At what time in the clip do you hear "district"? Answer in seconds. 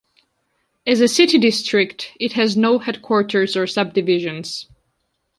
1.37-2.13